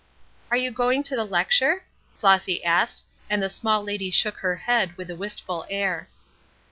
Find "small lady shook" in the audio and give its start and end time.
3.49-4.37